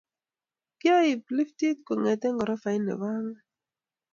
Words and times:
Kya 0.79 0.95
ib 1.11 1.21
liftit 1.37 1.77
kongete 1.87 2.27
korofait 2.37 2.81
nebo 2.85 3.05
angwan. 3.15 3.37